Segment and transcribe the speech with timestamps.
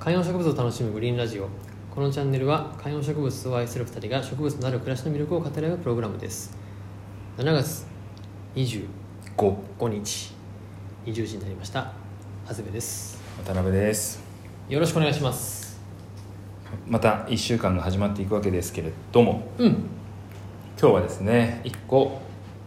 [0.00, 1.48] 観葉植物を楽しむグリーンラジオ。
[1.94, 6.56] このチャンネルは観葉植物を愛する2人が植物のある暮らしの魅力を語り合うプログラムです。
[7.36, 7.84] 7月
[8.54, 8.88] 25
[9.36, 10.32] 5日。
[11.04, 11.92] 20時になりました。
[12.48, 13.20] 長谷部です。
[13.44, 14.22] 渡辺です。
[14.70, 15.78] よろしくお願いします。
[16.88, 19.48] また1週間が始まっていくわけですけれども。
[19.58, 19.68] うん。
[20.80, 22.22] 今日はですね1個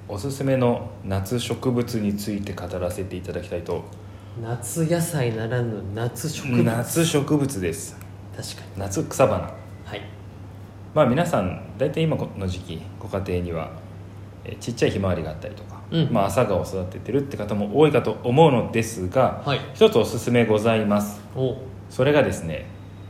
[0.07, 3.86] おすすめの夏植物について語らせていただきたいと
[4.41, 6.63] 夏野菜ならぬ夏植物。
[6.63, 7.95] 夏植物です。
[8.36, 8.79] 確かに。
[8.79, 9.43] 夏草花。
[9.43, 9.51] は
[9.96, 10.01] い。
[10.96, 13.71] まあ皆さん大体今の時期ご家庭には
[14.43, 16.10] えーちっちゃいひまわりがあったりとか、うん。
[16.11, 19.60] まあ、朝顔を育ててるって方も多いかと思うのですが、はい。
[19.75, 21.21] 一つおすすめございます。
[21.36, 21.55] お。
[21.89, 22.65] それがですね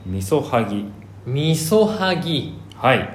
[0.05, 0.85] みそはぎ。
[1.25, 2.59] みそはぎ。
[2.75, 3.09] はい。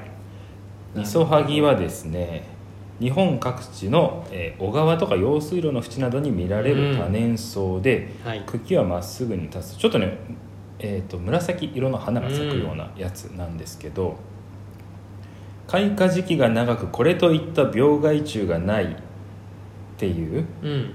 [0.95, 2.58] みそはぎはですね
[3.01, 8.43] 日本各地の、えー小川とか用水路の縁などに見られる多年草で、はい。
[8.47, 9.77] 茎はまっすぐに立つ。
[9.77, 10.19] ちょっとね、
[10.79, 14.17] えー、と紫色の花が咲くようなやつなんですけど、
[15.67, 18.89] 開花時期が長くこれといった病害虫がないっ
[19.97, 20.95] ていう、うん。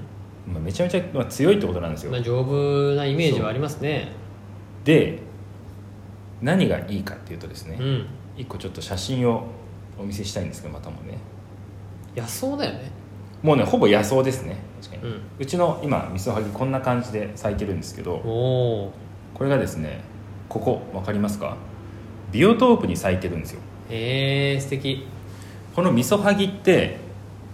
[0.51, 4.11] まあ、めちゃめちゃ、まあ、強いってことなんですよ、まあ丈夫なイメージはありますね。
[4.83, 5.19] で
[6.41, 8.05] 何がいいかっていうとですね、うん。
[8.35, 9.47] 一個ちょっと写真を
[9.97, 11.17] お見せしたいんですけどまたもね
[12.15, 12.91] 野草だよね。
[13.41, 14.57] もうねほぼ野草ですね。
[14.81, 15.21] 確かに、うん。
[15.39, 18.93] うちの今みそはぎこんな感じで咲いてるんですけどおお
[19.33, 20.01] これがですね
[20.47, 21.57] ここ分かりますか？
[22.31, 23.61] ビオトープに咲いてるんですよ。
[23.89, 25.05] えー、素敵。
[25.75, 26.97] このみそはぎって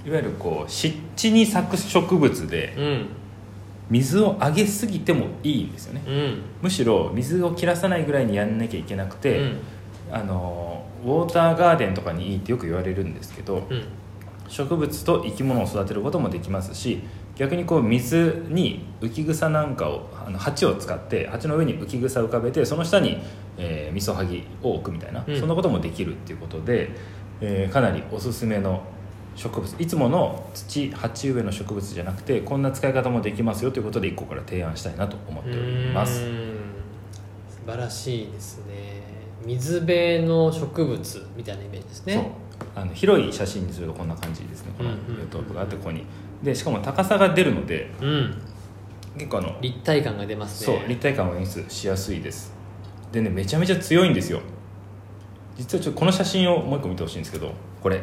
[0.05, 3.07] いわゆるこう湿地に咲く植物でうん。
[3.89, 6.03] 水をあげすぎてもいいんですよね。
[6.05, 6.41] うん。
[6.61, 9.57] むしろ水を切らさないぐらいにやんなきゃいけなくて、うん。
[10.11, 13.83] あのウォーターガーデンとかにいいってよく言われるんですけど、うん
[14.49, 17.01] 植物と生き物を育てることもできますし
[17.35, 23.17] 逆にこう水に浮き草なんかをあの鉢を使って鉢の上に浮き草を浮かべてその下に、
[23.57, 25.39] えー、みそはぎを置くみたいな、うん。
[25.39, 26.89] そんなこともできるっていうことで、
[27.39, 28.83] えーかなりおすすめの
[29.35, 36.19] 植物いつもの土鉢植えの植物じゃなくてこんな使い方もできますよということで1個から提案したいなと思っております。
[36.19, 36.25] 素
[37.65, 38.99] 晴らしいですね。
[39.45, 42.31] 水辺の植物みたいなイメージですね
[42.75, 44.71] あの広い写真にするとこんな感じですね。
[44.77, 45.17] このうんうん。
[45.17, 46.05] ビオトープがあってここに。
[46.43, 48.41] でしかも高さが出るのでうん。
[49.17, 52.53] 結構あの立体感が出ますそうね立体感を演出しやすいです。
[53.11, 54.39] でねめちゃめちゃ強いんですよ。
[55.57, 58.01] 実はちょっとこの写真をもう一個見てほしいんですけどこれ。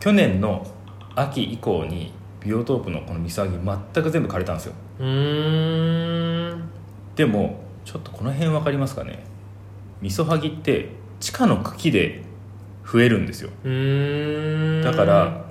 [0.00, 0.66] 去年の
[1.14, 4.74] 秋以降にビオトープのこのミサギ全く全部枯れたんですよ。
[5.00, 6.68] うーん。
[7.14, 9.24] でもちょっとこの辺分かりますかね。
[10.00, 12.22] ミソハギって地下の茎で
[12.90, 13.48] 増えるんですよ。
[14.82, 15.44] だから、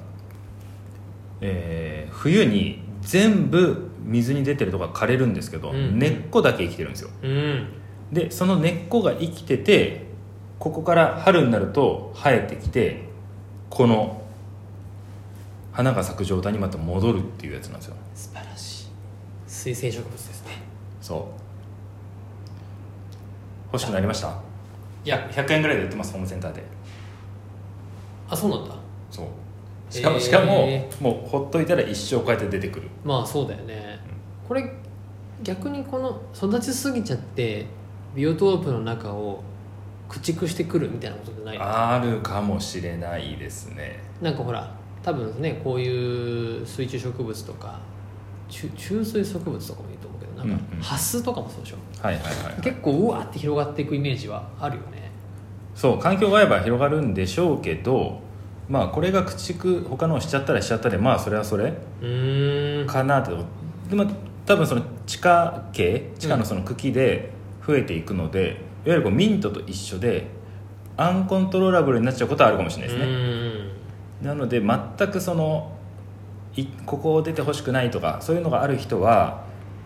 [1.42, 5.76] えー冬に全部水に出てるとか枯れるんですけど、うん。
[5.76, 7.10] うん根っこだけ生きてるんですよ。
[7.22, 7.68] うん。
[8.12, 10.06] でその根っこが生きてて
[10.60, 13.04] ここから春になると生えてきて
[13.70, 14.22] この
[15.72, 17.96] 花が咲く状態にまた戻るっていうやつなんですよ。
[18.16, 18.86] 素晴らしい。
[19.48, 20.52] 水生植物ですね。
[21.02, 21.20] そう。
[23.74, 24.30] 欲しくなりました？
[25.04, 26.64] いや100円ぐらいで売ってますホームセンターで
[28.30, 28.76] あそうなんだ。
[29.12, 29.26] そう。
[29.94, 32.90] しかも、えーしかももうほっといたら一生こうやって出てくる。
[33.04, 34.00] まあそうだよね。
[34.48, 34.74] これ
[35.44, 37.66] 逆にこの育ちすぎちゃって
[38.16, 39.44] ビオトープの中を
[40.08, 44.00] 駆逐してくるみたいなことじゃないあるかもしれないですね。
[44.22, 47.80] なんかほら多分ねこういう水中植物とか
[48.50, 50.84] 中中水植物とかもいいと思うけどなんかうんうん。
[50.84, 55.12] ハスとかもそうでしょ、はいはいはい、はい、結構うわって広がっていくイメージはあるよね
[55.76, 58.22] そう環境が合えば広がるんでしょうけど
[58.70, 61.74] まあこれが駆逐他のをしちゃったらしちゃったでまあそれはそれ
[62.88, 63.46] かなと。
[63.90, 64.08] でも
[64.46, 67.32] 多分その地下系地下のその茎で
[67.66, 70.28] 増えていくので、いわゆるこうミントと一緒で
[70.98, 73.76] アンコントローラブルになっちゃうことはあるかもしれないですね、ね
[74.22, 75.76] なので全くその
[76.56, 79.45] いここを出てほしくないとかそういうのがある人は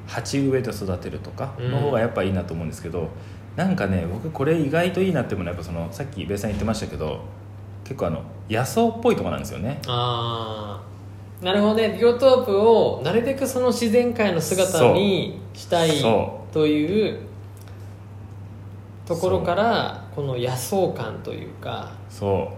[0.10, 3.10] 鉢植えで育てるとかの方がやっぱいいなと思うんですけど、
[3.56, 7.22] なんかね僕これ意外といいなって思うのはやっぱそのさっきベイさん言ってましたけど
[7.84, 9.80] 結構あの野草っぽいとこなんですよね。
[9.88, 10.84] あ
[11.42, 11.96] あなるほどね。
[11.98, 17.20] ビオトープをなるべくその自然界の姿にしたいそという
[19.06, 21.92] ところからこの野草感というか。
[22.10, 22.56] そう。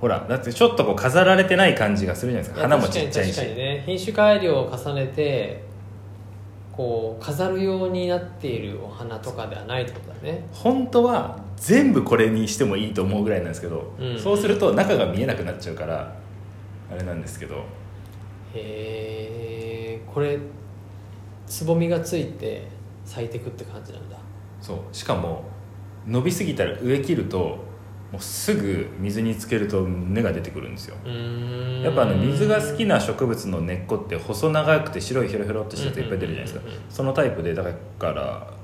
[0.00, 2.68] ほらだってちょっとこう飾られてない感じがするじゃないですか。
[2.68, 3.38] 花もちっちゃいし。
[3.38, 3.82] ね。
[3.86, 5.63] 品種改良を重ねて
[6.76, 10.44] こう飾るようになっているお花とかではないってことだね。
[10.52, 14.18] 本当は全部これにしてもいいと思うぐらいなんですけど、うん。
[14.18, 16.16] そうすると中が見えなくなっちゃうから
[16.90, 17.64] あれなんですけど。
[18.54, 20.38] へえこれ
[21.46, 22.66] つぼみがついて
[23.04, 24.16] 咲いてくって感じなんだ。
[24.60, 24.78] そう。
[24.92, 25.44] しかも
[26.06, 27.58] 伸びすぎたら植え切ると
[28.14, 30.94] もうすぐ水につけると根が出てくるんですよ。
[31.82, 36.72] やっぱあの水が好きな植物の根っこって細長くて白いヒョロヒョロっとしたやついっぱい出るじゃないですか。
[36.88, 37.64] そのタイプでだ
[37.98, 38.54] から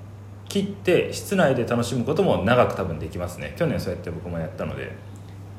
[0.48, 3.52] 切って室内で楽しむことも長く多分できますね。
[3.56, 4.84] 去年そうやって僕もやったので。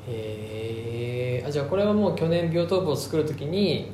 [0.07, 3.91] へえじゃあこれはもう去年ビオトープを作る時に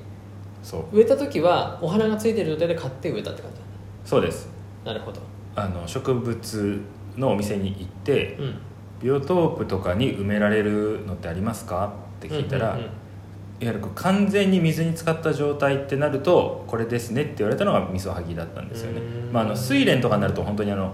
[0.94, 3.57] 植えた時はお花がついてる状態で買って植えたって感じ
[4.05, 4.47] そうです。
[4.85, 5.21] なるほど。
[5.55, 6.81] あの植物
[7.17, 8.59] のお店に行ってうん
[9.01, 11.94] ビオトープとかに埋められるのってありますか？
[12.17, 12.88] って聞いたら、いわ
[13.59, 19.01] ゆる完全に水に浸かった状態ってなるとこれですねって言われたのがみそはぎだったんですよね。
[19.31, 20.94] まあ、あの睡蓮とかになると本当にあの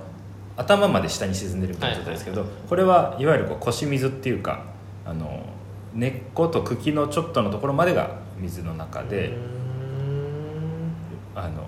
[0.57, 4.65] 頭まで下に沈んでるみたいな状態ですけど、これはいわゆるこう腰水っていうか
[5.05, 5.45] あの
[5.94, 9.38] 根っこと茎のちょっとのところまでが水の中で、
[11.35, 11.65] あの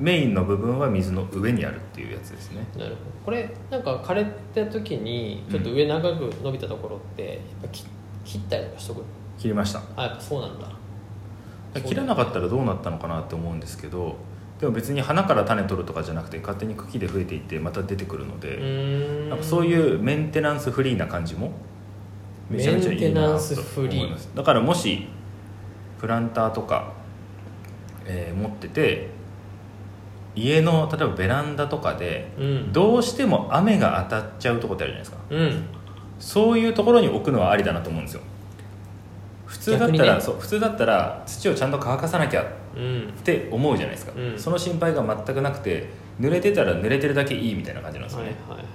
[0.00, 2.66] メインの部分は水の上にあるっていうやつですね。
[2.76, 2.96] なるほど。
[3.26, 4.24] これなんか枯れ
[4.54, 7.84] た時にちょっと上長く伸びたところってやっぱ切
[8.24, 9.04] 切ったりとかしとく？
[9.38, 9.82] 切りました。
[9.94, 10.70] あやっぱそうなんだ。
[11.82, 14.16] 切らなかったらどうなったのかなって思うんですけど
[14.58, 21.52] でも別に花から種取るとかじゃなくて勝手に茎で増えていってまた出てくるので、なんかそういうメンテナンスフリーな感じも
[22.48, 23.38] めちゃめちゃいいなと
[23.76, 24.30] 思います。
[24.34, 25.06] だからもし
[25.98, 26.94] プランターとか、
[28.06, 29.08] えー持ってて
[30.34, 32.72] 家の例えばベランダとかでうん。
[32.72, 35.18] どうしても雨が当たっちゃうとこってあるじゃないですか。
[35.30, 35.64] うん。
[36.18, 38.22] そういうところに置くのはありだなと思うんですよ。
[39.46, 40.20] 普通だったら、ね。
[40.20, 42.44] そう普通だったら土をちゃんと乾かさなきゃ
[42.76, 43.08] うん。
[43.08, 44.38] って思うじゃないですか、うん。
[44.38, 45.88] その心配が全くなくて
[46.20, 48.66] 濡れてたら濡れてるだけいいみたいな感じなんですよね、はいはいはいはい。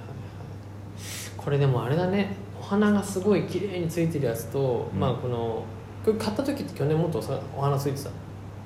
[1.38, 2.36] これでもあれだね。
[2.60, 5.00] お花がすごい綺麗についてるやつと、うん。
[5.00, 5.64] まあこの
[6.04, 8.10] これ買った時って去年もっとさお花ついてた？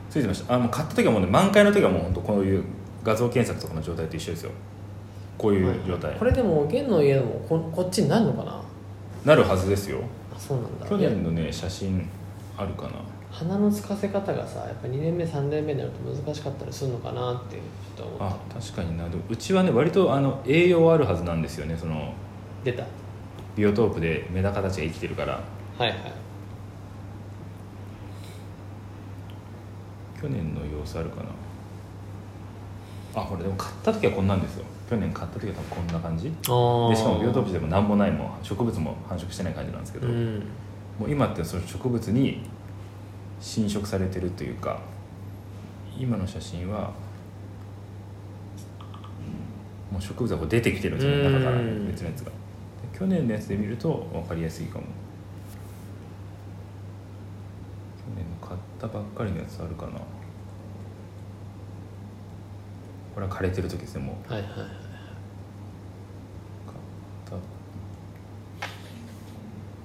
[0.10, 0.56] ついてました。
[0.56, 2.64] あもう買った時はもうね満開の時はもうこういう
[3.04, 4.52] 画像検索とかの状態と一緒ですよ。
[5.38, 8.62] こういう状態、これでも現の家でもここっちになるのかな？
[9.24, 10.00] なるはずですよ。
[10.36, 10.86] あそうなんだ。
[10.88, 12.06] 去年のね写真
[12.58, 12.92] あるかな。
[13.32, 19.08] 花のつかせ方がさやっぱ2年目3年目になると難しかったりするのかなってちょっと思っあ確かにな。
[19.08, 22.14] でもうちはね割とあの栄養あるはずなんですよねその
[22.66, 22.86] た出た。
[23.56, 25.34] ビオトープでメダカたちが生きてるから。
[25.78, 26.00] はいはい。
[30.22, 31.30] 去年の様子あるかな
[33.16, 34.66] あこれでも買った時はこんなんですよ。
[34.90, 36.26] 去年買った時は多分こんな感じ。
[36.26, 40.44] でしかもビオトープでも何もないもん植物も繁殖してない感じなんですけど、うん。
[41.00, 42.42] もう今ってその植物に
[43.40, 44.80] 侵食されてるというか
[45.98, 46.92] 今の写真は
[49.92, 51.58] もう植物がこう出てきてるんですよねうん中から
[51.88, 52.32] 別のやつが。
[52.32, 54.84] で去年のやつで見ると分かりやすいかも。
[54.84, 54.90] 去
[58.16, 59.92] 年の買ったばっかりのやつあるかな
[63.20, 64.32] これは枯れてる時ですねもう。
[64.34, 64.66] はいはいは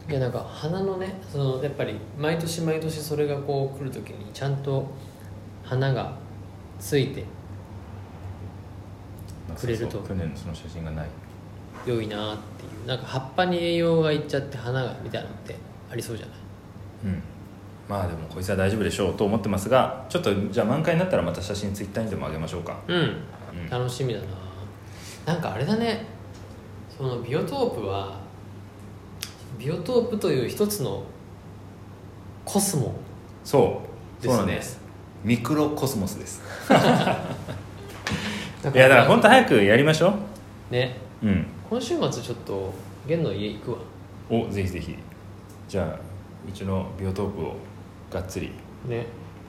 [0.06, 0.10] い。
[0.10, 4.86] いやなんか花のねそのやっぱり毎年毎年それがこう来る時にちゃんと
[5.64, 6.12] 花が
[6.78, 7.25] ついて
[9.58, 9.98] くれると。
[10.02, 11.08] 去年のその写真がない。
[11.86, 12.86] 良いなっていう。
[12.86, 15.56] なんか葉っぱに栄養がいっちゃって花がみたいなのって
[15.90, 16.36] ありそうじゃない？
[17.06, 17.22] うん
[17.88, 22.78] まあでもこいつは大丈夫でしょうと思ってますがちょっとじゃあ満開になったらまた写真ツイッターにでも上げましょうか。
[22.88, 22.96] うん。
[22.96, 23.70] うん。
[23.70, 24.26] 楽しみだな。
[25.34, 26.06] なんかあれだね。
[26.96, 28.19] そのビオトープは
[29.58, 31.03] ビオトープという一つの
[32.44, 32.94] コスモ。
[33.44, 33.82] そ
[34.20, 34.22] う。
[34.22, 34.36] ですね。
[34.38, 34.81] そうなんです。
[35.24, 36.43] ミクロコスモスです。
[36.69, 36.76] だ
[38.70, 40.14] いやだから本当早くやりましょ
[40.70, 40.96] ね。
[41.22, 41.46] ううん。
[41.69, 42.72] 今週末ちょっと
[43.06, 43.79] 玄の家行くわ。
[44.31, 44.96] おぜひぜひ。
[45.69, 45.98] じゃあ
[46.46, 47.56] うちのビオトープを
[48.11, 48.53] がっつり。
[48.87, 49.06] ね。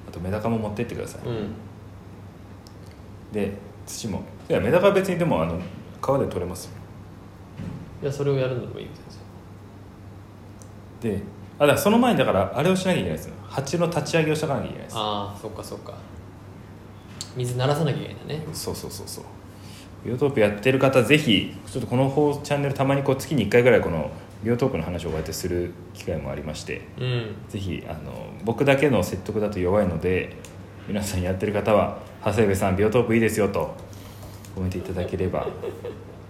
[0.08, 1.48] あとメダカも持ってってください、うん。
[3.32, 3.54] で
[3.86, 4.22] 土も。
[4.50, 5.60] いやメダカは別にでもあの
[6.02, 6.72] 川で取れますよ。
[8.04, 9.20] いやそれをやるのでもいいです
[11.02, 11.22] で
[11.58, 13.34] あだからその前にだからあれをしなきゃいけないですよ。
[13.48, 14.96] 蜂の立ち上げをしとかなきゃいけないです。
[14.98, 15.94] ああそっかそっか。
[17.36, 18.46] 水鳴らさなきゃいけないんだね。
[18.54, 19.24] そうそうそうそう。
[20.06, 24.12] ビオトープやってる方ぜひちょっとこの方チャンネルたまにこう月に1回ぐらいこの
[24.44, 27.36] ビオトープの話をこうやってする機会もありましてうん。
[27.50, 30.36] ぜひあの僕だけの説得だと弱いので
[30.88, 33.76] 皆さんやってる方は「長谷部さんビオトープいいですよ」と
[34.54, 35.48] コメントいただければ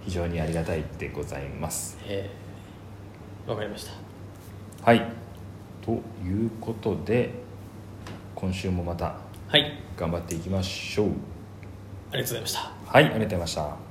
[0.03, 1.97] 非常にありがたいでございます。
[2.05, 2.29] え
[3.47, 3.50] え。
[3.50, 3.91] わかりました。
[4.83, 5.03] はい。
[5.83, 7.31] ということで
[8.33, 9.15] 今週もまた
[9.47, 9.79] はい。
[9.97, 11.07] 頑張っていきましょう。
[12.12, 12.59] ありがとうございました。
[12.85, 13.84] はいありがとうございました